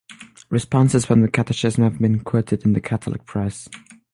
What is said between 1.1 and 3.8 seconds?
the "Catechism" have been quoted in the Catholic press.